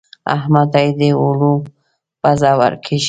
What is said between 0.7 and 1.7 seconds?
ته يې د اوړو